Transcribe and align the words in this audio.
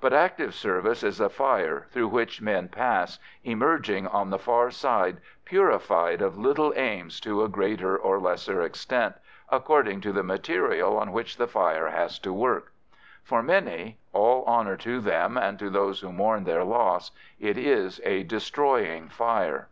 But 0.00 0.12
active 0.12 0.54
service 0.54 1.02
is 1.02 1.18
a 1.18 1.28
fire 1.28 1.86
through 1.90 2.06
which 2.06 2.40
men 2.40 2.68
pass, 2.68 3.18
emerging 3.42 4.06
on 4.06 4.30
the 4.30 4.38
far 4.38 4.70
side 4.70 5.16
purified 5.44 6.22
of 6.22 6.38
little 6.38 6.72
aims 6.76 7.18
to 7.22 7.42
a 7.42 7.48
greater 7.48 7.96
or 7.98 8.20
less 8.20 8.46
extent, 8.48 9.16
according 9.48 10.00
to 10.02 10.12
the 10.12 10.22
material 10.22 10.96
on 10.96 11.10
which 11.10 11.38
the 11.38 11.48
fire 11.48 11.88
has 11.88 12.20
to 12.20 12.32
work. 12.32 12.72
For 13.24 13.42
many 13.42 13.98
all 14.12 14.44
honour 14.44 14.76
to 14.76 15.00
them 15.00 15.36
and 15.36 15.58
to 15.58 15.68
those 15.68 15.98
who 16.02 16.12
mourn 16.12 16.44
their 16.44 16.62
loss 16.62 17.10
it 17.40 17.58
is 17.58 18.00
a 18.04 18.22
destroying 18.22 19.08
fire. 19.08 19.66